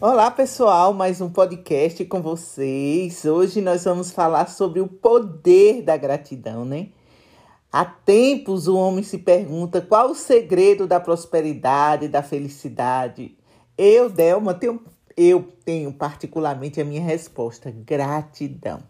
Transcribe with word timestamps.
Olá, 0.00 0.30
pessoal, 0.30 0.94
mais 0.94 1.20
um 1.20 1.28
podcast 1.28 2.04
com 2.04 2.22
vocês. 2.22 3.24
Hoje 3.24 3.60
nós 3.60 3.82
vamos 3.82 4.12
falar 4.12 4.48
sobre 4.48 4.78
o 4.80 4.86
poder 4.86 5.82
da 5.82 5.96
gratidão, 5.96 6.64
né? 6.64 6.90
Há 7.72 7.84
tempos 7.84 8.68
o 8.68 8.76
homem 8.76 9.02
se 9.02 9.18
pergunta 9.18 9.80
qual 9.80 10.12
o 10.12 10.14
segredo 10.14 10.86
da 10.86 11.00
prosperidade, 11.00 12.06
da 12.06 12.22
felicidade. 12.22 13.36
Eu, 13.76 14.08
Delma, 14.08 14.54
tenho, 14.54 14.80
eu 15.16 15.52
tenho 15.64 15.92
particularmente 15.92 16.80
a 16.80 16.84
minha 16.84 17.02
resposta: 17.02 17.68
gratidão. 17.68 18.84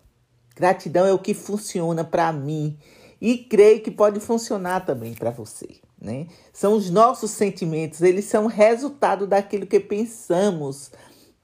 Gratidão 0.54 1.06
é 1.06 1.12
o 1.14 1.18
que 1.18 1.32
funciona 1.32 2.04
para 2.04 2.30
mim 2.34 2.77
e 3.18 3.38
creio 3.38 3.80
que 3.80 3.90
pode 3.90 4.20
funcionar 4.20 4.84
também 4.84 5.14
para 5.14 5.30
você. 5.30 5.88
Né? 6.01 6.29
São 6.53 6.75
os 6.75 6.91
nossos 6.91 7.33
sentimentos, 7.33 8.03
eles 8.03 8.25
são 8.27 8.46
resultado 8.46 9.27
daquilo 9.27 9.67
que 9.67 9.81
pensamos. 9.81 10.93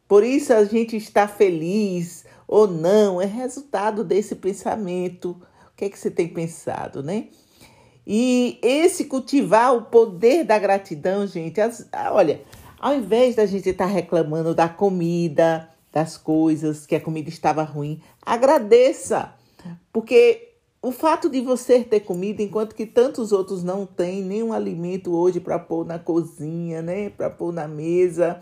Por 0.07 0.23
isso 0.23 0.52
a 0.52 0.64
gente 0.64 0.97
está 0.97 1.27
feliz 1.27 2.24
ou 2.47 2.69
não, 2.69 3.20
é 3.20 3.27
resultado 3.27 4.05
desse 4.05 4.37
pensamento. 4.37 5.30
O 5.73 5.77
que 5.77 5.87
é 5.87 5.88
que 5.88 5.98
você 5.98 6.11
tem 6.11 6.28
pensado, 6.28 7.02
né? 7.02 7.28
E 8.06 8.59
esse 8.62 9.06
cultivar 9.06 9.75
o 9.75 9.83
poder 9.83 10.45
da 10.45 10.59
gratidão, 10.59 11.27
gente, 11.27 11.61
as, 11.61 11.89
olha, 12.12 12.42
ao 12.78 12.95
invés 12.95 13.34
da 13.34 13.47
gente 13.47 13.70
estar 13.70 13.86
reclamando 13.86 14.55
da 14.55 14.69
comida, 14.69 15.69
das 15.91 16.16
coisas, 16.16 16.86
que 16.86 16.95
a 16.95 17.00
comida 17.00 17.28
estava 17.28 17.62
ruim, 17.62 18.00
agradeça. 18.20 19.34
Porque 19.92 20.53
o 20.84 20.93
fato 20.93 21.30
de 21.30 21.41
você 21.41 21.83
ter 21.83 22.01
comida, 22.01 22.43
enquanto 22.43 22.74
que 22.74 22.84
tantos 22.84 23.33
outros 23.33 23.65
não 23.65 23.87
têm 23.87 24.23
nenhum 24.23 24.52
alimento 24.52 25.16
hoje 25.16 25.41
para 25.41 25.59
pôr 25.59 25.87
na 25.87 25.98
cozinha, 25.98 26.83
né? 26.83 27.09
Para 27.09 27.30
pôr 27.30 27.55
na 27.55 27.66
mesa. 27.66 28.38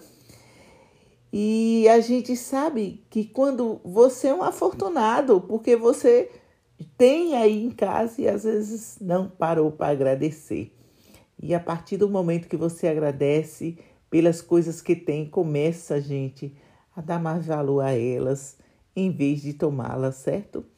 E 1.33 1.89
a 1.89 2.01
gente 2.01 2.35
sabe 2.35 3.05
que 3.09 3.25
quando 3.25 3.81
você 3.85 4.27
é 4.27 4.35
um 4.35 4.43
afortunado, 4.43 5.41
porque 5.43 5.77
você 5.77 6.33
tem 6.99 7.37
aí 7.37 7.65
em 7.65 7.71
casa 7.71 8.21
e 8.21 8.29
às 8.29 8.43
vezes 8.43 8.99
não 9.01 9.29
parou 9.29 9.71
para 9.71 9.93
agradecer. 9.93 10.75
E 11.41 11.55
a 11.55 11.61
partir 11.61 11.97
do 11.97 12.11
momento 12.11 12.49
que 12.49 12.57
você 12.57 12.89
agradece 12.89 13.79
pelas 14.11 14.43
coisas 14.43 14.83
que 14.83 14.97
tem, 14.97 15.31
começa, 15.31 16.01
gente, 16.01 16.57
a 16.97 17.01
dar 17.01 17.21
mais 17.21 17.47
valor 17.47 17.83
a 17.83 17.93
elas 17.93 18.59
em 18.97 19.13
vez 19.13 19.43
de 19.43 19.53
tomá-las, 19.53 20.17
certo? 20.17 20.72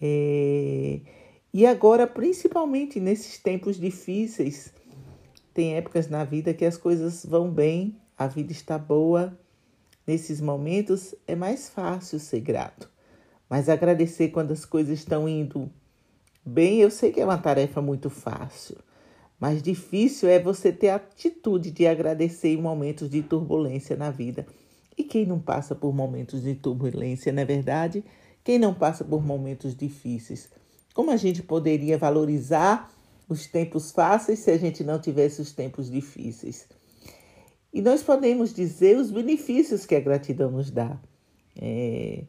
É... 0.00 1.00
E 1.52 1.66
agora, 1.66 2.06
principalmente 2.06 2.98
nesses 2.98 3.38
tempos 3.38 3.78
difíceis, 3.78 4.72
tem 5.52 5.76
épocas 5.76 6.08
na 6.08 6.24
vida 6.24 6.52
que 6.52 6.64
as 6.64 6.76
coisas 6.76 7.24
vão 7.24 7.48
bem, 7.48 7.96
a 8.18 8.26
vida 8.26 8.50
está 8.50 8.76
boa. 8.76 9.38
Nesses 10.06 10.40
momentos 10.40 11.14
é 11.26 11.36
mais 11.36 11.68
fácil 11.68 12.18
ser 12.18 12.40
grato. 12.40 12.90
Mas 13.48 13.68
agradecer 13.68 14.28
quando 14.28 14.52
as 14.52 14.64
coisas 14.64 14.98
estão 14.98 15.28
indo 15.28 15.70
bem, 16.44 16.80
eu 16.80 16.90
sei 16.90 17.12
que 17.12 17.20
é 17.20 17.24
uma 17.24 17.38
tarefa 17.38 17.80
muito 17.80 18.10
fácil. 18.10 18.76
Mas 19.38 19.62
difícil 19.62 20.28
é 20.28 20.40
você 20.40 20.72
ter 20.72 20.88
a 20.88 20.96
atitude 20.96 21.70
de 21.70 21.86
agradecer 21.86 22.48
em 22.48 22.60
momentos 22.60 23.08
de 23.08 23.22
turbulência 23.22 23.96
na 23.96 24.10
vida. 24.10 24.46
E 24.96 25.04
quem 25.04 25.26
não 25.26 25.38
passa 25.38 25.74
por 25.74 25.94
momentos 25.94 26.42
de 26.42 26.54
turbulência, 26.54 27.32
não 27.32 27.42
é 27.42 27.44
verdade? 27.44 28.04
Quem 28.44 28.58
não 28.58 28.74
passa 28.74 29.02
por 29.02 29.24
momentos 29.24 29.74
difíceis? 29.74 30.50
Como 30.92 31.10
a 31.10 31.16
gente 31.16 31.42
poderia 31.42 31.96
valorizar 31.96 32.92
os 33.26 33.46
tempos 33.46 33.90
fáceis 33.90 34.40
se 34.40 34.50
a 34.50 34.58
gente 34.58 34.84
não 34.84 35.00
tivesse 35.00 35.40
os 35.40 35.52
tempos 35.52 35.90
difíceis? 35.90 36.68
E 37.72 37.80
nós 37.80 38.02
podemos 38.02 38.52
dizer 38.52 38.98
os 38.98 39.10
benefícios 39.10 39.86
que 39.86 39.94
a 39.94 40.00
gratidão 40.00 40.50
nos 40.50 40.70
dá. 40.70 41.00
É, 41.56 42.24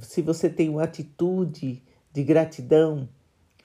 se 0.00 0.22
você 0.22 0.48
tem 0.48 0.68
uma 0.68 0.84
atitude 0.84 1.82
de 2.12 2.22
gratidão 2.22 3.08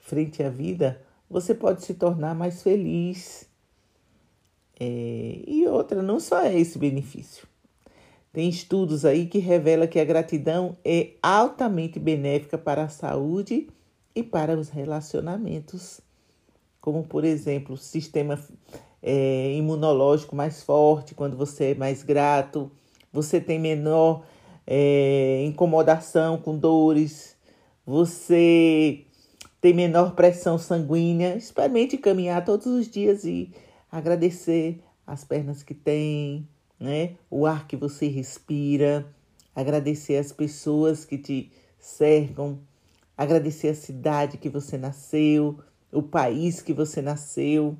frente 0.00 0.42
à 0.42 0.50
vida, 0.50 1.00
você 1.30 1.54
pode 1.54 1.84
se 1.84 1.94
tornar 1.94 2.34
mais 2.34 2.62
feliz. 2.62 3.48
É, 4.78 5.42
e 5.46 5.66
outra, 5.68 6.02
não 6.02 6.18
só 6.18 6.42
é 6.42 6.58
esse 6.58 6.78
benefício. 6.78 7.46
Tem 8.32 8.48
estudos 8.48 9.04
aí 9.04 9.26
que 9.26 9.38
revelam 9.38 9.86
que 9.86 10.00
a 10.00 10.04
gratidão 10.04 10.76
é 10.84 11.10
altamente 11.22 11.98
benéfica 11.98 12.56
para 12.56 12.84
a 12.84 12.88
saúde 12.88 13.68
e 14.14 14.22
para 14.22 14.56
os 14.58 14.68
relacionamentos, 14.68 16.00
como 16.80 17.04
por 17.04 17.24
exemplo, 17.24 17.74
o 17.74 17.78
sistema 17.78 18.38
é, 19.02 19.52
imunológico 19.54 20.34
mais 20.34 20.62
forte 20.62 21.14
quando 21.14 21.36
você 21.36 21.72
é 21.72 21.74
mais 21.74 22.02
grato, 22.02 22.70
você 23.12 23.40
tem 23.40 23.58
menor 23.58 24.24
é, 24.66 25.44
incomodação 25.44 26.38
com 26.38 26.56
dores, 26.56 27.36
você 27.84 29.04
tem 29.60 29.74
menor 29.74 30.14
pressão 30.14 30.58
sanguínea. 30.58 31.36
Experimente 31.36 31.98
caminhar 31.98 32.44
todos 32.44 32.66
os 32.66 32.88
dias 32.88 33.24
e 33.24 33.52
agradecer 33.90 34.82
as 35.06 35.24
pernas 35.24 35.62
que 35.62 35.74
tem, 35.74 36.48
né? 36.82 37.14
O 37.30 37.46
ar 37.46 37.68
que 37.68 37.76
você 37.76 38.08
respira, 38.08 39.06
agradecer 39.54 40.16
as 40.16 40.32
pessoas 40.32 41.04
que 41.04 41.16
te 41.16 41.52
cercam, 41.78 42.58
agradecer 43.16 43.68
a 43.68 43.74
cidade 43.74 44.36
que 44.36 44.48
você 44.48 44.76
nasceu, 44.76 45.60
o 45.92 46.02
país 46.02 46.60
que 46.60 46.72
você 46.72 47.00
nasceu. 47.00 47.76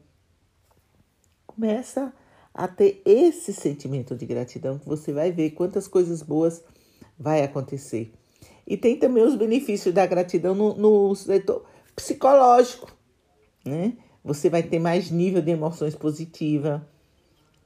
Começa 1.45 2.13
a 2.55 2.69
ter 2.69 3.03
esse 3.05 3.53
sentimento 3.53 4.15
de 4.15 4.25
gratidão 4.25 4.79
que 4.79 4.87
você 4.87 5.13
vai 5.13 5.33
ver 5.33 5.51
quantas 5.51 5.89
coisas 5.89 6.23
boas 6.23 6.63
vai 7.19 7.43
acontecer. 7.43 8.13
E 8.65 8.77
tem 8.77 8.97
também 8.97 9.25
os 9.25 9.35
benefícios 9.35 9.93
da 9.93 10.07
gratidão 10.07 10.55
no, 10.55 10.77
no 10.77 11.15
setor 11.17 11.65
psicológico, 11.97 12.95
né? 13.65 13.95
Você 14.25 14.49
vai 14.49 14.63
ter 14.63 14.79
mais 14.79 15.11
nível 15.11 15.43
de 15.43 15.51
emoções 15.51 15.97
positiva, 15.97 16.89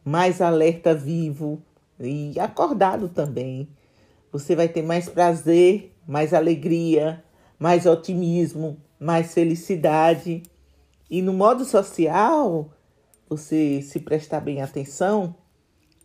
mais 0.07 0.41
alerta 0.41 0.95
vivo 0.95 1.61
e 1.99 2.39
acordado 2.39 3.09
também. 3.09 3.69
Você 4.31 4.55
vai 4.55 4.69
ter 4.69 4.83
mais 4.83 5.09
prazer, 5.09 5.93
mais 6.07 6.33
alegria, 6.33 7.25
mais 7.59 7.87
otimismo, 7.87 8.77
mais 9.01 9.35
felicidade. 9.35 10.45
E 11.11 11.21
no 11.21 11.33
modo 11.33 11.65
social, 11.65 12.71
você 13.29 13.83
se 13.83 13.99
prestar 13.99 14.39
bem 14.39 14.63
atenção, 14.63 15.35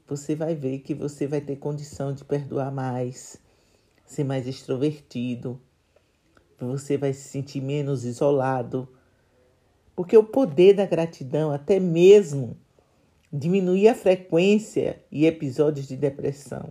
você 0.08 0.36
vai 0.36 0.56
ver 0.56 0.80
que 0.80 0.96
você 0.96 1.28
vai 1.28 1.40
ter 1.40 1.58
condição 1.58 2.12
de 2.12 2.26
perdoar 2.26 2.72
mais, 2.72 3.38
ser 4.04 4.24
mais 4.24 4.48
extrovertido, 4.48 5.62
você 6.60 6.98
vai 6.98 7.14
se 7.14 7.30
sentir 7.30 7.62
menos 7.62 8.04
isolado. 8.04 8.90
Porque 9.96 10.18
o 10.18 10.24
poder 10.24 10.74
da 10.74 10.88
gratidão, 10.88 11.52
até 11.52 11.80
mesmo 11.80 12.58
diminuir 13.32 13.88
a 13.88 13.96
frequência 13.96 15.02
e 15.12 15.26
episódios 15.26 15.88
de 15.88 15.96
depressão. 15.96 16.70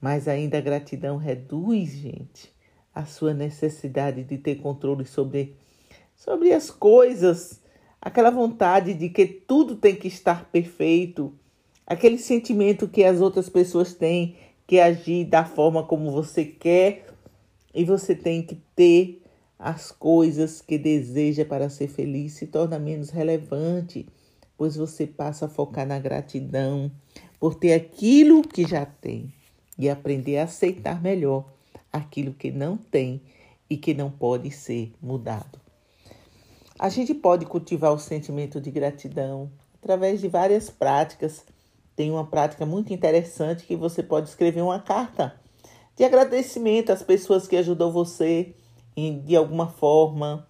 Mas 0.00 0.28
ainda 0.28 0.58
a 0.58 0.60
gratidão 0.62 1.16
reduz, 1.16 1.90
gente, 1.90 2.52
a 2.94 3.04
sua 3.04 3.34
necessidade 3.34 4.24
de 4.24 4.38
ter 4.38 4.56
controle 4.56 5.04
sobre, 5.04 5.56
sobre 6.16 6.52
as 6.52 6.70
coisas, 6.70 7.60
aquela 8.00 8.30
vontade 8.30 8.94
de 8.94 9.08
que 9.08 9.26
tudo 9.26 9.76
tem 9.76 9.94
que 9.94 10.08
estar 10.08 10.46
perfeito, 10.50 11.34
aquele 11.86 12.18
sentimento 12.18 12.88
que 12.88 13.04
as 13.04 13.20
outras 13.20 13.48
pessoas 13.48 13.92
têm 13.92 14.36
que 14.66 14.78
agir 14.78 15.24
da 15.24 15.44
forma 15.44 15.82
como 15.82 16.12
você 16.12 16.44
quer. 16.44 17.06
E 17.74 17.84
você 17.84 18.14
tem 18.14 18.42
que 18.42 18.56
ter 18.74 19.22
as 19.58 19.92
coisas 19.92 20.62
que 20.62 20.78
deseja 20.78 21.44
para 21.44 21.68
ser 21.68 21.88
feliz. 21.88 22.34
Se 22.34 22.46
torna 22.46 22.78
menos 22.78 23.10
relevante 23.10 24.06
pois 24.60 24.76
você 24.76 25.06
passa 25.06 25.46
a 25.46 25.48
focar 25.48 25.86
na 25.86 25.98
gratidão 25.98 26.92
por 27.38 27.54
ter 27.54 27.72
aquilo 27.72 28.42
que 28.42 28.68
já 28.68 28.84
tem 28.84 29.32
e 29.78 29.88
aprender 29.88 30.36
a 30.36 30.44
aceitar 30.44 31.00
melhor 31.00 31.46
aquilo 31.90 32.34
que 32.34 32.50
não 32.50 32.76
tem 32.76 33.22
e 33.70 33.78
que 33.78 33.94
não 33.94 34.10
pode 34.10 34.50
ser 34.50 34.92
mudado. 35.00 35.58
A 36.78 36.90
gente 36.90 37.14
pode 37.14 37.46
cultivar 37.46 37.90
o 37.94 37.98
sentimento 37.98 38.60
de 38.60 38.70
gratidão 38.70 39.50
através 39.82 40.20
de 40.20 40.28
várias 40.28 40.68
práticas. 40.68 41.42
Tem 41.96 42.10
uma 42.10 42.26
prática 42.26 42.66
muito 42.66 42.92
interessante 42.92 43.64
que 43.64 43.74
você 43.74 44.02
pode 44.02 44.28
escrever 44.28 44.60
uma 44.60 44.78
carta 44.78 45.40
de 45.96 46.04
agradecimento 46.04 46.92
às 46.92 47.02
pessoas 47.02 47.48
que 47.48 47.56
ajudou 47.56 47.90
você 47.90 48.54
de 49.24 49.34
alguma 49.34 49.68
forma, 49.68 50.46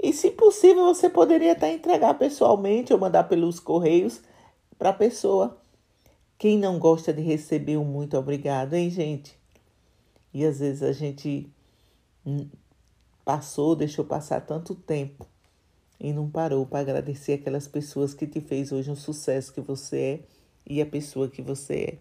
e, 0.00 0.12
se 0.12 0.30
possível, 0.30 0.84
você 0.84 1.10
poderia 1.10 1.52
até 1.52 1.72
entregar 1.72 2.14
pessoalmente 2.14 2.92
ou 2.92 2.98
mandar 2.98 3.24
pelos 3.24 3.58
correios 3.58 4.20
para 4.78 4.90
a 4.90 4.94
pessoa. 4.94 5.58
Quem 6.38 6.56
não 6.56 6.78
gosta 6.78 7.12
de 7.12 7.20
receber 7.20 7.76
um 7.76 7.84
muito 7.84 8.16
obrigado, 8.16 8.74
hein, 8.74 8.88
gente? 8.90 9.36
E 10.32 10.44
às 10.44 10.60
vezes 10.60 10.82
a 10.84 10.92
gente 10.92 11.50
passou, 13.24 13.74
deixou 13.74 14.04
passar 14.04 14.40
tanto 14.40 14.74
tempo 14.74 15.26
e 15.98 16.12
não 16.12 16.30
parou 16.30 16.64
para 16.64 16.78
agradecer 16.78 17.34
aquelas 17.34 17.66
pessoas 17.66 18.14
que 18.14 18.26
te 18.26 18.40
fez 18.40 18.70
hoje 18.70 18.90
um 18.90 18.96
sucesso 18.96 19.52
que 19.52 19.60
você 19.60 19.98
é 19.98 20.20
e 20.64 20.80
a 20.80 20.86
pessoa 20.86 21.28
que 21.28 21.42
você 21.42 21.74
é. 21.74 21.98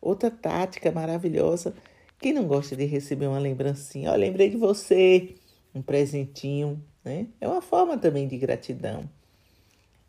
Outra 0.00 0.30
tática 0.30 0.90
maravilhosa. 0.90 1.74
Quem 2.18 2.32
não 2.32 2.46
gosta 2.46 2.74
de 2.74 2.84
receber 2.86 3.26
uma 3.26 3.38
lembrancinha? 3.38 4.12
Ó, 4.12 4.14
lembrei 4.16 4.48
de 4.48 4.56
você, 4.56 5.34
um 5.78 5.82
presentinho, 5.82 6.82
né? 7.04 7.28
É 7.40 7.46
uma 7.46 7.62
forma 7.62 7.96
também 7.96 8.26
de 8.26 8.36
gratidão. 8.36 9.08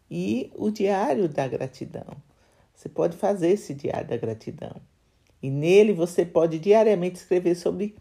E 0.10 0.51
o 0.56 0.71
diário 0.71 1.30
da 1.30 1.48
gratidão. 1.48 2.07
Você 2.74 2.89
pode 2.89 3.16
fazer 3.16 3.50
esse 3.50 3.74
diário 3.74 4.07
da 4.07 4.18
gratidão. 4.18 4.75
E 5.42 5.50
nele 5.50 5.94
você 5.94 6.25
pode 6.25 6.57
diariamente 6.60 7.18
escrever 7.18 7.56
sobre 7.56 7.95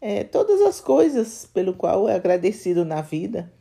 é, 0.00 0.24
todas 0.24 0.60
as 0.62 0.80
coisas 0.80 1.48
pelo 1.52 1.74
qual 1.74 2.08
é 2.08 2.14
agradecido 2.14 2.84
na 2.84 3.02
vida. 3.02 3.52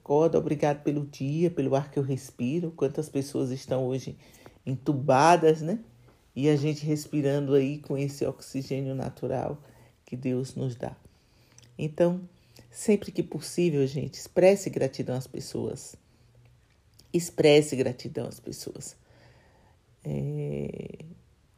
Acorda, 0.00 0.38
obrigado 0.38 0.82
pelo 0.82 1.06
dia, 1.06 1.50
pelo 1.50 1.76
ar 1.76 1.90
que 1.90 1.98
eu 1.98 2.02
respiro. 2.02 2.72
Quantas 2.72 3.08
pessoas 3.08 3.50
estão 3.50 3.86
hoje 3.86 4.16
entubadas, 4.66 5.62
né? 5.62 5.78
E 6.34 6.48
a 6.48 6.56
gente 6.56 6.84
respirando 6.84 7.54
aí 7.54 7.78
com 7.78 7.96
esse 7.96 8.24
oxigênio 8.26 8.94
natural 8.94 9.58
que 10.04 10.16
Deus 10.16 10.56
nos 10.56 10.74
dá. 10.74 10.96
Então, 11.78 12.20
sempre 12.72 13.12
que 13.12 13.22
possível, 13.22 13.86
gente, 13.86 14.14
expresse 14.14 14.68
gratidão 14.68 15.14
às 15.14 15.28
pessoas. 15.28 15.94
Expresse 17.12 17.76
gratidão 17.76 18.26
às 18.26 18.40
pessoas. 18.40 18.96
É 20.02 21.04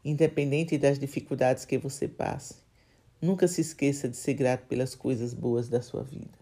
independente 0.05 0.77
das 0.77 0.99
dificuldades 0.99 1.65
que 1.65 1.79
você 1.79 2.07
passe. 2.07 2.57
Nunca 3.23 3.49
se 3.49 3.63
esqueça 3.63 4.07
de 4.07 4.17
ser 4.17 4.35
grato 4.35 4.67
pelas 4.67 4.95
coisas 4.95 5.33
boas 5.33 5.69
da 5.69 5.81
sua 5.81 6.03
vida 6.03 6.39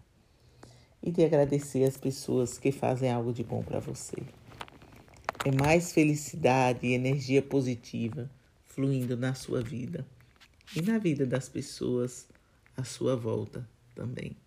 e 1.01 1.11
de 1.11 1.23
agradecer 1.23 1.85
as 1.85 1.95
pessoas 1.95 2.57
que 2.57 2.71
fazem 2.71 3.09
algo 3.09 3.31
de 3.31 3.43
bom 3.43 3.63
para 3.63 3.79
você. 3.79 4.17
É 5.45 5.51
mais 5.51 5.93
felicidade 5.93 6.87
e 6.87 6.93
energia 6.93 7.41
positiva 7.41 8.29
fluindo 8.65 9.15
na 9.15 9.33
sua 9.33 9.61
vida 9.61 10.05
e 10.75 10.81
na 10.81 10.97
vida 10.97 11.25
das 11.25 11.47
pessoas 11.47 12.27
à 12.75 12.83
sua 12.83 13.15
volta 13.15 13.67
também. 13.95 14.42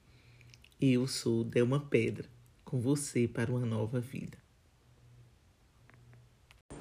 Eu 0.78 1.06
sou 1.06 1.43
Delma 1.43 1.81
Pedra, 1.81 2.26
com 2.62 2.78
você 2.78 3.26
para 3.26 3.50
uma 3.50 3.64
nova 3.64 3.99
vida. 3.99 4.37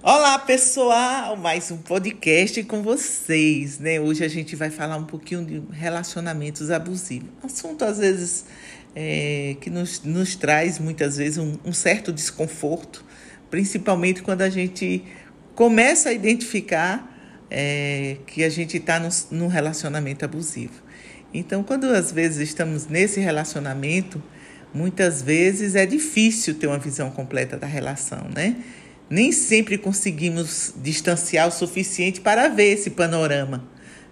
Olá, 0.04 0.38
pessoal! 0.38 1.38
Mais 1.38 1.72
um 1.72 1.78
podcast 1.78 2.62
com 2.66 2.84
vocês, 2.84 3.80
né? 3.80 3.98
Hoje 3.98 4.26
a 4.26 4.28
gente 4.28 4.54
vai 4.54 4.70
falar 4.70 4.98
um 4.98 5.06
pouquinho 5.06 5.46
de 5.46 5.64
relacionamentos 5.74 6.72
abusivos. 6.72 7.30
Assunto, 7.42 7.86
às 7.86 7.98
vezes, 7.98 8.44
é, 8.94 9.56
que 9.62 9.70
nos, 9.70 10.04
nos 10.04 10.36
traz, 10.36 10.78
muitas 10.78 11.16
vezes, 11.16 11.38
um, 11.38 11.58
um 11.64 11.72
certo 11.72 12.12
desconforto, 12.12 13.06
principalmente 13.50 14.22
quando 14.22 14.42
a 14.42 14.50
gente 14.50 15.06
começa 15.56 16.10
a 16.10 16.14
identificar 16.14 17.46
é, 17.50 18.18
que 18.28 18.44
a 18.44 18.50
gente 18.50 18.76
está 18.76 19.00
num 19.32 19.48
relacionamento 19.48 20.26
abusivo. 20.26 20.84
Então, 21.38 21.64
quando 21.64 21.86
às 21.86 22.12
vezes 22.12 22.38
estamos 22.50 22.88
nesse 22.88 23.20
relacionamento, 23.20 24.24
muitas 24.74 25.22
vezes 25.22 25.76
é 25.76 25.86
difícil 25.86 26.56
ter 26.56 26.68
uma 26.68 26.80
visão 26.80 27.12
completa 27.12 27.58
da 27.58 27.68
relação, 27.68 28.30
né? 28.34 28.56
nem 29.10 29.32
sempre 29.32 29.78
conseguimos 29.78 30.74
distanciar 30.78 31.48
o 31.48 31.52
suficiente 31.52 32.22
para 32.22 32.48
ver 32.48 32.74
esse 32.74 32.90
panorama. 32.90 33.64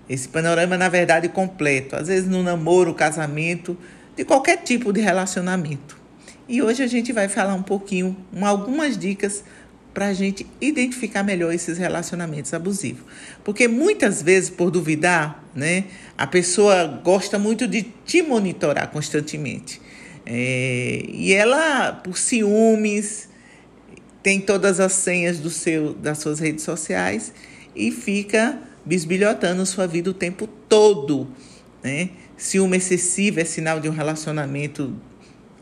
Esse 0.08 0.28
panorama, 0.28 0.78
na 0.78 0.90
verdade, 0.90 1.30
completo. 1.30 1.96
Às 1.96 2.08
vezes 2.08 2.30
no 2.30 2.44
namoro, 2.44 2.94
casamento, 2.94 3.78
de 4.16 4.24
qualquer 4.24 4.58
tipo 4.58 4.92
de 4.92 5.02
relacionamento. 5.02 5.98
E 6.48 6.62
hoje 6.62 6.84
a 6.84 6.88
gente 6.88 7.14
vai 7.14 7.30
falar 7.30 7.54
um 7.54 7.64
pouquinho, 7.64 8.16
algumas 8.42 8.98
dicas 8.98 9.44
para 9.94 10.07
a 10.07 10.13
gente 10.13 10.45
identificar 10.60 11.24
melhor 11.24 11.54
esses 11.54 11.78
relacionamentos 11.78 12.54
abusivos. 12.54 13.04
Porque 13.44 13.68
muitas 13.68 14.22
vezes, 14.22 14.50
por 14.50 14.72
duvidar, 14.72 15.44
né, 15.56 15.86
a 16.18 16.25
pessoa 16.25 16.86
gosta 17.04 17.38
muito 17.38 17.68
de 17.68 17.84
te 18.06 18.22
monitorar 18.22 18.90
constantemente. 18.90 19.80
É, 20.25 21.04
e 21.07 21.34
ela, 21.34 21.92
por 21.92 22.18
ciúmes, 22.18 23.30
tem 24.24 24.40
todas 24.40 24.80
as 24.80 24.94
senhas 24.94 25.40
do 25.40 25.50
seu, 25.50 25.94
das 25.94 26.19
suas 26.19 26.39
redes 26.39 26.63
sociais 26.63 27.34
e 27.75 27.92
fica 27.92 28.57
bisbilhotando 28.86 29.66
sua 29.66 29.86
vida 29.86 30.10
o 30.10 30.13
tempo 30.13 30.48
todo. 30.48 31.28
Né? 31.84 32.12
Ciúme 32.38 32.78
excessivo 32.78 33.42
é 33.42 33.46
sinal 33.46 33.80
de 33.80 33.89
um 33.89 33.92
relacionamento 33.92 34.96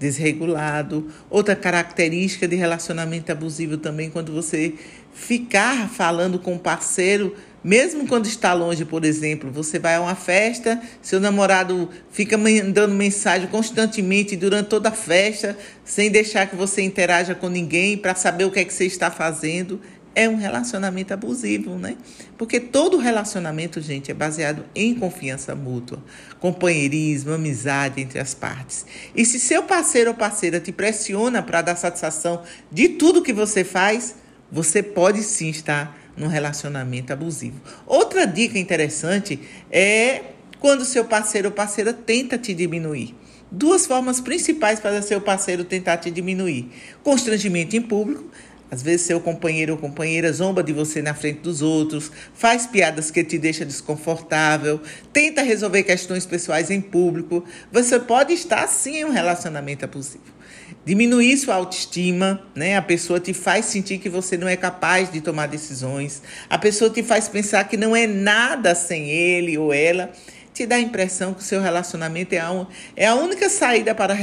desregulado. 0.01 1.07
Outra 1.29 1.55
característica 1.55 2.47
de 2.47 2.55
relacionamento 2.55 3.31
abusivo 3.31 3.77
também, 3.77 4.09
quando 4.09 4.33
você 4.33 4.73
ficar 5.13 5.87
falando 5.89 6.39
com 6.39 6.55
o 6.55 6.59
parceiro 6.59 7.35
mesmo 7.63 8.07
quando 8.07 8.25
está 8.25 8.53
longe, 8.53 8.83
por 8.83 9.05
exemplo, 9.05 9.51
você 9.51 9.77
vai 9.77 9.95
a 9.95 10.01
uma 10.01 10.15
festa, 10.15 10.81
seu 10.99 11.19
namorado 11.19 11.89
fica 12.09 12.35
mandando 12.35 12.95
mensagem 12.95 13.47
constantemente 13.47 14.35
durante 14.35 14.67
toda 14.69 14.89
a 14.89 14.91
festa, 14.91 15.55
sem 15.85 16.09
deixar 16.09 16.47
que 16.47 16.55
você 16.55 16.81
interaja 16.81 17.35
com 17.35 17.49
ninguém 17.49 17.95
para 17.95 18.15
saber 18.15 18.45
o 18.45 18.51
que 18.51 18.59
é 18.59 18.65
que 18.65 18.73
você 18.73 18.85
está 18.85 19.11
fazendo. 19.11 19.79
É 20.13 20.27
um 20.27 20.35
relacionamento 20.35 21.13
abusivo, 21.13 21.77
né? 21.77 21.95
Porque 22.37 22.59
todo 22.59 22.97
relacionamento, 22.97 23.79
gente, 23.79 24.11
é 24.11 24.13
baseado 24.13 24.65
em 24.75 24.93
confiança 24.93 25.55
mútua, 25.55 26.03
companheirismo, 26.39 27.31
amizade 27.31 28.01
entre 28.01 28.19
as 28.19 28.33
partes. 28.33 28.85
E 29.15 29.25
se 29.25 29.39
seu 29.39 29.63
parceiro 29.63 30.11
ou 30.11 30.15
parceira 30.15 30.59
te 30.59 30.71
pressiona 30.71 31.41
para 31.41 31.61
dar 31.61 31.77
satisfação 31.77 32.43
de 32.69 32.89
tudo 32.89 33.21
que 33.21 33.31
você 33.31 33.63
faz, 33.63 34.15
você 34.51 34.83
pode 34.83 35.23
sim 35.23 35.49
estar 35.49 35.97
num 36.17 36.27
relacionamento 36.27 37.13
abusivo. 37.13 37.61
Outra 37.87 38.27
dica 38.27 38.59
interessante 38.59 39.39
é 39.71 40.23
quando 40.59 40.85
seu 40.85 41.05
parceiro 41.05 41.47
ou 41.47 41.53
parceira 41.53 41.93
tenta 41.93 42.37
te 42.37 42.53
diminuir. 42.53 43.15
Duas 43.49 43.85
formas 43.85 44.21
principais 44.21 44.79
para 44.79 45.01
seu 45.01 45.19
parceiro 45.19 45.65
tentar 45.65 45.97
te 45.97 46.09
diminuir: 46.09 46.69
constrangimento 47.03 47.75
em 47.75 47.81
público. 47.81 48.25
Às 48.71 48.81
vezes 48.81 49.05
seu 49.05 49.19
companheiro 49.19 49.73
ou 49.73 49.77
companheira 49.77 50.31
zomba 50.31 50.63
de 50.63 50.71
você 50.71 51.01
na 51.01 51.13
frente 51.13 51.41
dos 51.41 51.61
outros, 51.61 52.09
faz 52.33 52.65
piadas 52.65 53.11
que 53.11 53.21
te 53.21 53.37
deixa 53.37 53.65
desconfortável, 53.65 54.79
tenta 55.11 55.41
resolver 55.41 55.83
questões 55.83 56.25
pessoais 56.25 56.71
em 56.71 56.79
público. 56.79 57.43
Você 57.69 57.99
pode 57.99 58.33
estar 58.33 58.65
sim 58.67 58.95
em 58.95 59.05
um 59.05 59.11
relacionamento 59.11 59.83
abusivo 59.83 60.41
diminuir 60.85 61.37
sua 61.37 61.55
autoestima, 61.55 62.41
né? 62.55 62.75
A 62.75 62.81
pessoa 62.81 63.19
te 63.19 63.33
faz 63.33 63.65
sentir 63.65 63.99
que 63.99 64.09
você 64.09 64.37
não 64.37 64.47
é 64.47 64.55
capaz 64.55 65.11
de 65.11 65.21
tomar 65.21 65.47
decisões. 65.47 66.21
A 66.49 66.57
pessoa 66.57 66.89
te 66.89 67.03
faz 67.03 67.27
pensar 67.27 67.63
que 67.65 67.77
não 67.77 67.95
é 67.95 68.07
nada 68.07 68.73
sem 68.73 69.09
ele 69.09 69.57
ou 69.57 69.73
ela. 69.73 70.11
Te 70.53 70.65
dá 70.65 70.75
a 70.75 70.79
impressão 70.79 71.33
que 71.33 71.41
o 71.41 71.43
seu 71.43 71.61
relacionamento 71.61 72.33
é 72.33 72.39
a, 72.39 72.67
é 72.95 73.07
a 73.07 73.15
única 73.15 73.49
saída 73.49 73.95
para 73.95 74.13
a 74.13 74.17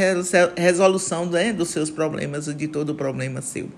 resolução 0.56 1.24
né, 1.26 1.52
dos 1.52 1.70
seus 1.70 1.90
problemas 1.90 2.48
ou 2.48 2.54
de 2.54 2.68
todo 2.68 2.94
problema 2.94 3.40
seu. 3.40 3.68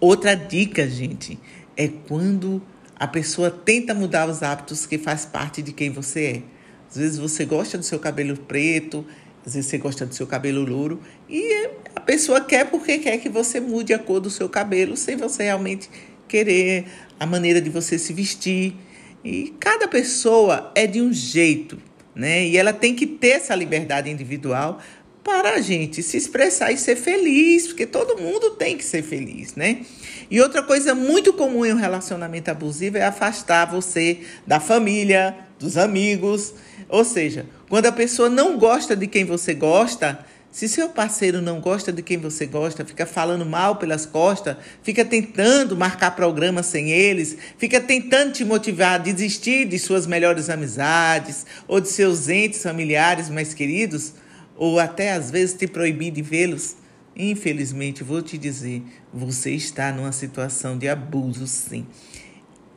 Outra 0.00 0.36
dica, 0.36 0.88
gente, 0.88 1.38
é 1.76 1.88
quando 1.88 2.62
a 2.94 3.06
pessoa 3.06 3.50
tenta 3.50 3.92
mudar 3.94 4.28
os 4.28 4.44
hábitos 4.44 4.86
que 4.86 4.96
faz 4.96 5.24
parte 5.24 5.60
de 5.60 5.72
quem 5.72 5.90
você 5.90 6.24
é. 6.24 6.42
Às 6.88 6.96
vezes 6.96 7.18
você 7.18 7.44
gosta 7.44 7.76
do 7.76 7.84
seu 7.84 7.98
cabelo 7.98 8.36
preto, 8.36 9.04
às 9.44 9.54
vezes 9.54 9.68
você 9.68 9.76
gosta 9.76 10.06
do 10.06 10.14
seu 10.14 10.26
cabelo 10.26 10.64
louro 10.64 11.00
e 11.28 11.68
a 11.96 12.00
pessoa 12.00 12.40
quer 12.40 12.70
porque 12.70 12.98
quer 12.98 13.18
que 13.18 13.28
você 13.28 13.60
mude 13.60 13.92
a 13.92 13.98
cor 13.98 14.20
do 14.20 14.30
seu 14.30 14.48
cabelo 14.48 14.96
sem 14.96 15.16
você 15.16 15.44
realmente 15.44 15.90
querer 16.28 16.86
a 17.18 17.26
maneira 17.26 17.60
de 17.60 17.68
você 17.68 17.98
se 17.98 18.12
vestir. 18.12 18.76
E 19.24 19.52
cada 19.58 19.88
pessoa 19.88 20.70
é 20.76 20.86
de 20.86 21.02
um 21.02 21.12
jeito, 21.12 21.76
né? 22.14 22.46
E 22.46 22.56
ela 22.56 22.72
tem 22.72 22.94
que 22.94 23.06
ter 23.06 23.30
essa 23.30 23.54
liberdade 23.54 24.08
individual 24.08 24.80
para 25.28 25.56
a 25.56 25.60
gente 25.60 26.02
se 26.02 26.16
expressar 26.16 26.72
e 26.72 26.78
ser 26.78 26.96
feliz, 26.96 27.66
porque 27.66 27.84
todo 27.84 28.16
mundo 28.16 28.52
tem 28.52 28.78
que 28.78 28.84
ser 28.84 29.02
feliz, 29.02 29.54
né? 29.54 29.82
E 30.30 30.40
outra 30.40 30.62
coisa 30.62 30.94
muito 30.94 31.34
comum 31.34 31.66
em 31.66 31.72
um 31.74 31.76
relacionamento 31.76 32.50
abusivo 32.50 32.96
é 32.96 33.02
afastar 33.02 33.66
você 33.66 34.20
da 34.46 34.58
família, 34.58 35.36
dos 35.58 35.76
amigos. 35.76 36.54
Ou 36.88 37.04
seja, 37.04 37.44
quando 37.68 37.84
a 37.84 37.92
pessoa 37.92 38.30
não 38.30 38.56
gosta 38.56 38.96
de 38.96 39.06
quem 39.06 39.26
você 39.26 39.52
gosta, 39.52 40.24
se 40.50 40.66
seu 40.66 40.88
parceiro 40.88 41.42
não 41.42 41.60
gosta 41.60 41.92
de 41.92 42.00
quem 42.00 42.16
você 42.16 42.46
gosta, 42.46 42.82
fica 42.82 43.04
falando 43.04 43.44
mal 43.44 43.76
pelas 43.76 44.06
costas, 44.06 44.56
fica 44.82 45.04
tentando 45.04 45.76
marcar 45.76 46.16
programa 46.16 46.62
sem 46.62 46.90
eles, 46.90 47.36
fica 47.58 47.82
tentando 47.82 48.32
te 48.32 48.46
motivar 48.46 48.94
a 48.94 48.98
desistir 48.98 49.66
de 49.66 49.78
suas 49.78 50.06
melhores 50.06 50.48
amizades 50.48 51.44
ou 51.68 51.82
de 51.82 51.88
seus 51.88 52.30
entes 52.30 52.62
familiares 52.62 53.28
mais 53.28 53.52
queridos, 53.52 54.14
ou 54.58 54.80
até 54.80 55.12
às 55.12 55.30
vezes 55.30 55.54
te 55.54 55.68
proibir 55.68 56.10
de 56.10 56.20
vê-los, 56.20 56.76
infelizmente 57.16 58.02
vou 58.02 58.20
te 58.20 58.36
dizer, 58.36 58.82
você 59.14 59.52
está 59.52 59.92
numa 59.92 60.10
situação 60.10 60.76
de 60.76 60.88
abuso, 60.88 61.46
sim. 61.46 61.86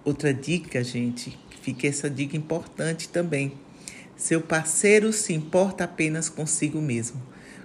Outra 0.05 0.33
dica, 0.33 0.83
gente, 0.83 1.37
fica 1.61 1.87
essa 1.87 2.09
dica 2.09 2.37
importante 2.37 3.09
também. 3.09 3.53
Seu 4.15 4.39
parceiro 4.39 5.11
se 5.11 5.33
importa 5.33 5.83
apenas 5.83 6.29
consigo 6.29 6.79
mesmo. 6.79 7.21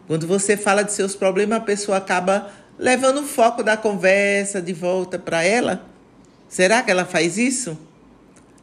Quando 0.07 0.27
você 0.27 0.57
fala 0.57 0.83
de 0.83 0.93
seus 0.93 1.15
problemas, 1.15 1.59
a 1.59 1.65
pessoa 1.65 1.99
acaba 1.99 2.51
levando 2.79 3.21
o 3.21 3.27
foco 3.27 3.63
da 3.63 3.77
conversa 3.77 4.63
de 4.63 4.73
volta 4.73 5.19
para 5.19 5.45
ela. 5.45 5.87
Será 6.49 6.83
que 6.83 6.91
ela 6.91 7.05
faz 7.05 7.37
isso? 7.37 7.77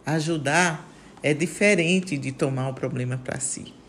Ajudar 0.05 0.89
é 1.21 1.33
diferente 1.33 2.17
de 2.17 2.31
tomar 2.31 2.69
o 2.69 2.73
problema 2.73 3.17
para 3.17 3.39
si. 3.39 3.82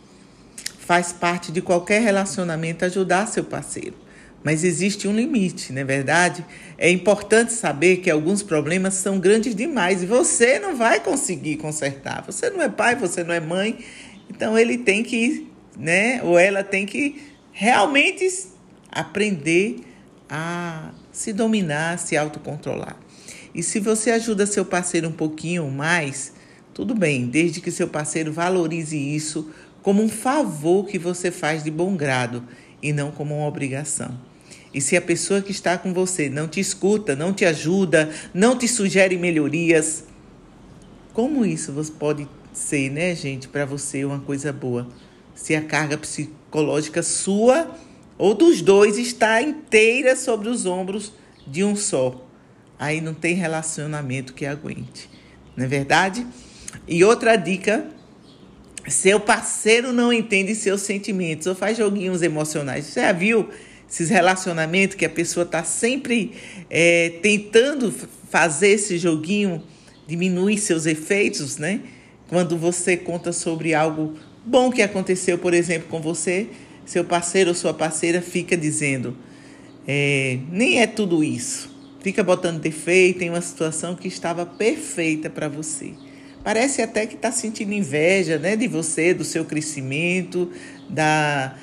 Faz 0.85 1.14
parte 1.14 1.50
de 1.50 1.62
qualquer 1.62 2.03
relacionamento 2.03 2.85
ajudar 2.85 3.26
seu 3.26 3.43
parceiro, 3.43 3.95
mas 4.43 4.62
existe 4.62 5.09
um 5.09 5.17
limite, 5.17 5.73
não 5.73 5.81
é 5.81 5.85
verdade? 5.85 6.45
É 6.76 6.91
importante 6.91 7.55
saber 7.55 7.99
que 7.99 8.11
alguns 8.11 8.43
problemas 8.43 8.93
são 8.93 9.19
grandes 9.19 9.55
demais 9.55 10.03
e 10.03 10.07
você 10.07 10.59
não 10.59 10.76
vai 10.76 11.00
conseguir 11.00 11.57
consertar. 11.57 12.23
Você 12.26 12.50
não 12.50 12.61
é 12.61 12.69
pai, 12.69 12.97
você 12.97 13.25
não 13.25 13.33
é 13.33 13.41
mãe, 13.41 13.79
então 14.29 14.59
ele 14.59 14.76
tem 14.76 15.03
que, 15.03 15.50
né, 15.75 16.23
ou 16.23 16.38
ela 16.38 16.62
tem 16.62 16.85
que 16.85 17.33
realmente 17.50 18.29
aprender 18.91 19.76
a 20.29 20.91
se 21.11 21.33
dominar, 21.33 21.99
se 21.99 22.14
autocontrolar. 22.14 22.99
E 23.55 23.62
se 23.62 23.81
você 23.81 24.11
ajuda 24.11 24.45
seu 24.45 24.67
parceiro 24.67 25.09
um 25.09 25.12
pouquinho 25.12 25.71
mais, 25.71 26.35
tudo 26.75 26.95
bem, 26.95 27.26
desde 27.26 27.62
que 27.62 27.71
seu 27.71 27.88
parceiro 27.88 28.33
valorize 28.33 28.99
isso 28.99 29.49
como 29.85 30.03
um 30.03 30.09
favor 30.09 30.87
que 30.87 30.99
você 30.99 31.31
faz 31.31 31.62
de 31.62 31.71
bom 31.71 31.95
grado 31.95 32.43
e 32.83 32.91
não 32.91 33.12
como 33.12 33.37
uma 33.37 33.47
obrigação. 33.47 34.19
E 34.73 34.81
se 34.81 34.97
a 34.97 35.00
pessoa 35.00 35.43
que 35.43 35.53
está 35.53 35.76
com 35.76 35.93
você 35.93 36.31
não 36.31 36.49
te 36.49 36.59
escuta, 36.59 37.14
não 37.14 37.35
te 37.35 37.45
ajuda, 37.45 38.11
não 38.33 38.57
te 38.57 38.67
sugere 38.67 39.19
melhorias, 39.19 40.05
como 41.12 41.45
isso 41.45 41.73
pode 41.99 42.26
ser, 42.53 42.91
né, 42.91 43.14
gente, 43.14 43.47
para 43.47 43.67
você 43.67 44.07
uma 44.07 44.21
coisa 44.21 44.53
boa? 44.53 44.88
Se 45.35 45.55
a 45.55 45.61
carga 45.61 45.99
psicológica 45.99 47.03
sua 47.03 47.71
ou 48.17 48.35
dos 48.35 48.62
dois 48.62 48.97
está 48.97 49.43
inteira 49.43 50.17
sobre 50.17 50.49
os 50.49 50.64
ombros 50.64 51.12
de 51.47 51.62
um 51.62 51.76
só. 51.76 52.26
Aí 52.79 53.03
não 53.03 53.12
tem 53.12 53.35
relacionamento 53.35 54.33
que 54.33 54.47
aguente. 54.47 55.11
Não 55.55 55.67
é 55.67 55.69
verdade? 55.69 56.26
E 56.88 57.05
outra 57.05 57.37
dica: 57.37 57.87
seu 58.88 59.19
parceiro 59.19 59.93
não 59.93 60.12
entende 60.12 60.55
seus 60.55 60.83
sentimentos 60.83 61.47
ou 61.47 61.55
faz 61.55 61.76
joguinhos 61.76 62.23
emocionais. 62.23 62.87
Você 62.87 63.00
já 63.00 63.12
viu 63.12 63.49
esses 63.88 64.11
relacionamentos 64.11 64.97
que 64.97 65.05
a 65.05 65.11
pessoa 65.11 65.45
está 65.45 65.62
sempre 65.64 66.33
é, 66.69 67.11
tentando 67.23 67.93
fazer 68.31 68.69
esse 68.69 68.99
joguinho 68.99 69.62
diminuir 70.07 70.59
seus 70.59 70.87
efeitos, 70.87 71.57
né? 71.57 71.81
Quando 72.29 72.59
você 72.59 72.97
conta 72.97 73.33
sobre 73.33 73.75
algo 73.75 74.14
bom 74.45 74.71
que 74.71 74.83
aconteceu, 74.83 75.38
por 75.38 75.55
exemplo, 75.55 75.88
com 75.88 76.00
você, 76.00 76.49
seu 76.85 77.05
parceiro 77.05 77.50
ou 77.50 77.55
sua 77.55 77.73
parceira 77.73 78.21
fica 78.21 78.57
dizendo: 78.57 79.17
é, 79.87 80.38
nem 80.50 80.81
é 80.81 80.87
tudo 80.87 81.23
isso. 81.23 81.73
Fica 82.00 82.23
botando 82.23 82.61
defeito 82.61 83.23
em 83.23 83.31
uma 83.31 83.41
situação 83.41 83.95
que 83.95 84.09
estava 84.09 84.45
perfeita 84.45 85.31
para 85.31 85.49
você. 85.49 85.93
Parece 86.45 86.83
até 86.83 87.07
que 87.07 87.15
está 87.15 87.33
sentindo 87.33 87.73
inveja 87.73 88.39
né, 88.39 88.55
de 88.55 88.69
você, 88.69 89.15
do 89.15 89.25
seu 89.25 89.47
crescimento, 89.47 90.53
da, 90.91 91.57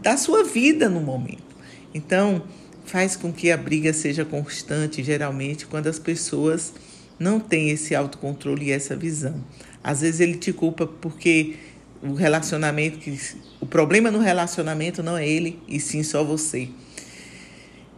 da 0.00 0.16
sua 0.16 0.42
vida 0.42 0.88
no 0.88 1.02
momento. 1.02 1.54
Então, 1.92 2.42
faz 2.86 3.14
com 3.14 3.30
que 3.30 3.50
a 3.50 3.56
briga 3.58 3.92
seja 3.92 4.24
constante, 4.24 5.02
geralmente, 5.02 5.66
quando 5.66 5.86
as 5.86 5.98
pessoas 5.98 6.72
não 7.18 7.38
têm 7.38 7.70
esse 7.70 7.94
autocontrole 7.94 8.66
e 8.66 8.72
essa 8.72 8.96
visão. 8.96 9.44
Às 9.84 10.00
vezes 10.00 10.20
ele 10.20 10.36
te 10.36 10.52
culpa 10.52 10.86
porque 10.86 11.56
o 12.02 12.14
relacionamento, 12.14 12.98
que, 12.98 13.18
o 13.60 13.66
problema 13.66 14.10
no 14.10 14.18
relacionamento 14.18 15.02
não 15.02 15.16
é 15.16 15.28
ele, 15.28 15.58
e 15.68 15.78
sim 15.78 16.02
só 16.02 16.24
você. 16.24 16.68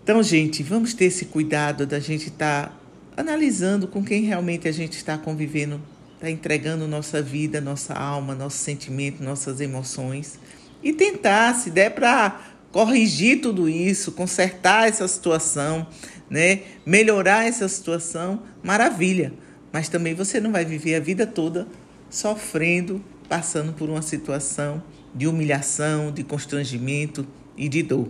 Então, 0.02 0.22
gente, 0.22 0.62
vamos 0.62 0.92
ter 0.92 1.06
esse 1.06 1.26
cuidado 1.26 1.86
da 1.86 1.98
gente 1.98 2.28
estar 2.28 2.68
tá 2.68 2.80
analisando 3.16 3.88
com 3.88 4.04
quem 4.04 4.24
realmente 4.24 4.68
a 4.68 4.72
gente 4.72 4.96
está 4.96 5.16
convivendo, 5.16 5.80
está 6.14 6.30
entregando 6.30 6.86
nossa 6.86 7.20
vida, 7.20 7.60
nossa 7.60 7.94
alma, 7.94 8.34
nosso 8.34 8.58
sentimento, 8.58 9.22
nossas 9.22 9.60
emoções 9.60 10.38
e 10.82 10.92
tentar, 10.92 11.54
se 11.54 11.70
der 11.70 11.90
para 11.90 12.40
corrigir 12.70 13.40
tudo 13.40 13.68
isso, 13.68 14.12
consertar 14.12 14.88
essa 14.88 15.06
situação, 15.06 15.86
né, 16.28 16.62
melhorar 16.84 17.46
essa 17.46 17.68
situação, 17.68 18.42
maravilha. 18.62 19.32
Mas 19.72 19.88
também 19.88 20.14
você 20.14 20.40
não 20.40 20.52
vai 20.52 20.64
viver 20.64 20.96
a 20.96 21.00
vida 21.00 21.26
toda 21.26 21.66
sofrendo, 22.10 23.02
passando 23.28 23.72
por 23.72 23.88
uma 23.88 24.02
situação 24.02 24.82
de 25.14 25.26
humilhação, 25.26 26.12
de 26.12 26.22
constrangimento 26.22 27.26
e 27.56 27.68
de 27.68 27.82
dor. 27.82 28.08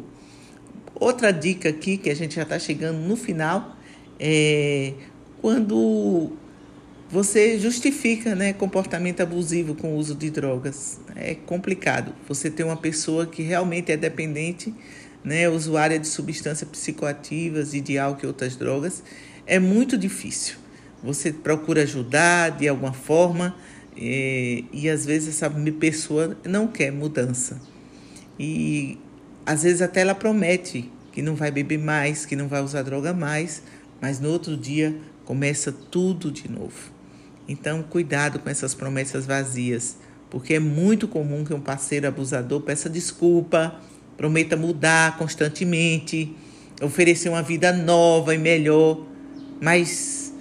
Outra 0.94 1.32
dica 1.32 1.68
aqui, 1.68 1.96
que 1.96 2.10
a 2.10 2.16
gente 2.16 2.36
já 2.36 2.42
está 2.42 2.58
chegando 2.58 2.98
no 2.98 3.16
final, 3.16 3.76
é 4.18 4.94
quando 5.40 6.32
você 7.14 7.60
justifica 7.60 8.34
né, 8.34 8.52
comportamento 8.52 9.20
abusivo 9.20 9.76
com 9.76 9.94
o 9.94 9.96
uso 9.96 10.16
de 10.16 10.30
drogas. 10.30 10.98
É 11.14 11.32
complicado. 11.32 12.12
Você 12.26 12.50
ter 12.50 12.64
uma 12.64 12.76
pessoa 12.76 13.24
que 13.24 13.40
realmente 13.40 13.92
é 13.92 13.96
dependente, 13.96 14.74
né, 15.22 15.48
usuária 15.48 15.96
de 15.96 16.08
substâncias 16.08 16.68
psicoativas 16.68 17.72
e 17.72 17.80
de 17.80 17.96
álcool 17.98 18.24
e 18.24 18.26
outras 18.26 18.56
drogas, 18.56 19.00
é 19.46 19.60
muito 19.60 19.96
difícil. 19.96 20.56
Você 21.04 21.32
procura 21.32 21.82
ajudar 21.82 22.50
de 22.50 22.66
alguma 22.66 22.92
forma 22.92 23.54
e, 23.96 24.64
e 24.72 24.90
às 24.90 25.06
vezes 25.06 25.36
essa 25.40 25.48
pessoa 25.78 26.36
não 26.44 26.66
quer 26.66 26.90
mudança. 26.90 27.60
E 28.36 28.98
às 29.46 29.62
vezes 29.62 29.82
até 29.82 30.00
ela 30.00 30.16
promete 30.16 30.90
que 31.12 31.22
não 31.22 31.36
vai 31.36 31.52
beber 31.52 31.78
mais, 31.78 32.26
que 32.26 32.34
não 32.34 32.48
vai 32.48 32.60
usar 32.60 32.82
droga 32.82 33.14
mais, 33.14 33.62
mas 34.00 34.18
no 34.18 34.30
outro 34.30 34.56
dia 34.56 34.98
começa 35.24 35.70
tudo 35.70 36.32
de 36.32 36.50
novo. 36.50 36.92
Então, 37.48 37.82
cuidado 37.82 38.38
com 38.38 38.48
essas 38.48 38.74
promessas 38.74 39.26
vazias, 39.26 39.96
porque 40.30 40.54
é 40.54 40.58
muito 40.58 41.06
comum 41.06 41.44
que 41.44 41.52
um 41.52 41.60
parceiro 41.60 42.08
abusador 42.08 42.60
peça 42.62 42.88
desculpa, 42.88 43.78
prometa 44.16 44.56
mudar 44.56 45.18
constantemente, 45.18 46.34
oferecer 46.82 47.28
uma 47.28 47.42
vida 47.42 47.72
nova 47.72 48.34
e 48.34 48.38
melhor, 48.38 49.06
mas 49.60 50.32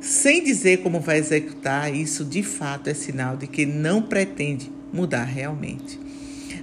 sem 0.00 0.42
dizer 0.42 0.78
como 0.78 1.00
vai 1.00 1.18
executar, 1.18 1.94
isso 1.94 2.24
de 2.24 2.42
fato 2.42 2.88
é 2.88 2.94
sinal 2.94 3.36
de 3.36 3.46
que 3.46 3.66
não 3.66 4.02
pretende 4.02 4.70
mudar 4.92 5.24
realmente. 5.24 5.98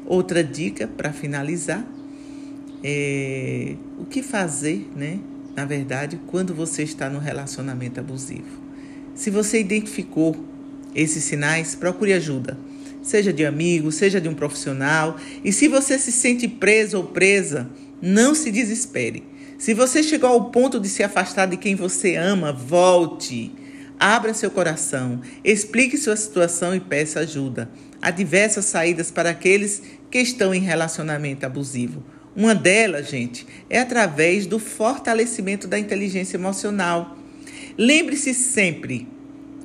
Outra 0.06 0.44
dica 0.44 0.88
para 0.88 1.12
finalizar 1.12 1.86
é 2.84 3.76
o 3.98 4.06
que 4.06 4.24
fazer, 4.24 4.90
né? 4.96 5.20
Na 5.56 5.66
verdade, 5.66 6.20
quando 6.28 6.54
você 6.54 6.84
está 6.84 7.10
no 7.10 7.20
relacionamento 7.20 8.00
abusivo. 8.00 8.67
Se 9.18 9.32
você 9.32 9.60
identificou 9.60 10.38
esses 10.94 11.24
sinais, 11.24 11.74
procure 11.74 12.14
ajuda, 12.14 12.56
seja 13.02 13.34
de 13.34 13.44
amigo, 13.44 13.92
seja 13.92 14.22
de 14.22 14.30
um 14.30 14.36
profissional. 14.36 15.18
E 15.44 15.52
se 15.52 15.68
você 15.68 15.98
se 15.98 16.12
sente 16.12 16.48
preso 16.48 16.98
ou 16.98 17.04
presa, 17.04 17.68
não 18.00 18.36
se 18.36 18.52
desespere. 18.52 19.24
Se 19.58 19.74
você 19.74 20.04
chegou 20.04 20.30
ao 20.30 20.52
ponto 20.52 20.80
de 20.80 20.88
se 20.88 21.02
afastar 21.02 21.48
de 21.48 21.58
quem 21.58 21.74
você 21.74 22.16
ama, 22.16 22.54
volte. 22.54 23.52
Abra 24.00 24.36
seu 24.36 24.52
coração, 24.52 25.20
explique 25.44 25.98
sua 25.98 26.16
situação 26.16 26.76
e 26.76 26.80
peça 26.80 27.22
ajuda. 27.22 27.72
Há 28.00 28.12
diversas 28.12 28.66
saídas 28.66 29.10
para 29.10 29.32
aqueles 29.32 29.82
que 30.12 30.20
estão 30.20 30.54
em 30.54 30.62
relacionamento 30.62 31.44
abusivo. 31.44 32.04
Uma 32.36 32.54
delas, 32.54 33.10
gente, 33.10 33.48
é 33.68 33.80
através 33.80 34.46
do 34.46 34.60
fortalecimento 34.60 35.68
da 35.68 35.80
inteligência 35.80 36.38
emocional. 36.38 37.17
Lembre-se 37.78 38.34
sempre 38.34 39.08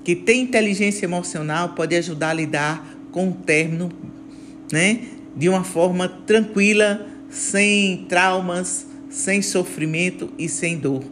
que 0.04 0.14
ter 0.14 0.34
inteligência 0.34 1.06
emocional 1.06 1.70
pode 1.70 1.96
ajudar 1.96 2.30
a 2.30 2.34
lidar 2.34 2.96
com 3.10 3.30
o 3.30 3.32
término, 3.32 3.90
né, 4.70 5.00
de 5.36 5.48
uma 5.48 5.64
forma 5.64 6.08
tranquila, 6.08 7.06
sem 7.30 8.04
traumas, 8.08 8.86
sem 9.08 9.40
sofrimento 9.40 10.30
e 10.38 10.48
sem 10.48 10.76
dor. 10.76 11.02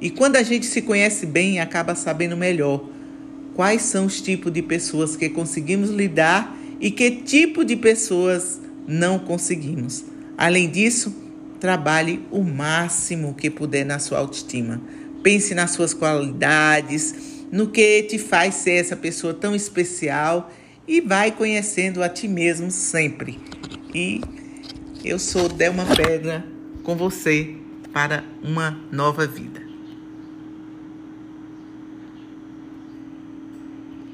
E 0.00 0.10
quando 0.10 0.36
a 0.36 0.42
gente 0.42 0.66
se 0.66 0.82
conhece 0.82 1.26
bem, 1.26 1.60
acaba 1.60 1.94
sabendo 1.94 2.36
melhor 2.36 2.84
quais 3.54 3.82
são 3.82 4.06
os 4.06 4.20
tipos 4.20 4.52
de 4.52 4.62
pessoas 4.62 5.16
que 5.16 5.28
conseguimos 5.28 5.90
lidar 5.90 6.56
e 6.80 6.90
que 6.90 7.10
tipo 7.10 7.64
de 7.64 7.76
pessoas 7.76 8.60
não 8.86 9.18
conseguimos. 9.18 10.04
Além 10.36 10.68
disso, 10.70 11.14
trabalhe 11.58 12.20
o 12.30 12.42
máximo 12.42 13.34
que 13.34 13.50
puder 13.50 13.84
na 13.84 13.98
sua 13.98 14.18
autoestima. 14.18 14.80
Pense 15.22 15.54
nas 15.54 15.72
suas 15.72 15.92
qualidades, 15.92 17.14
no 17.50 17.68
que 17.68 18.02
te 18.04 18.18
faz 18.18 18.54
ser 18.56 18.72
essa 18.72 18.96
pessoa 18.96 19.34
tão 19.34 19.54
especial 19.54 20.50
e 20.86 21.00
vai 21.00 21.30
conhecendo 21.30 22.02
a 22.02 22.08
ti 22.08 22.26
mesmo 22.28 22.70
sempre. 22.70 23.38
E 23.94 24.20
eu 25.04 25.18
sou 25.18 25.48
Delma 25.48 25.84
Pedra 25.96 26.44
com 26.82 26.96
você 26.96 27.54
para 27.92 28.24
uma 28.42 28.70
nova 28.90 29.26
vida. 29.26 29.67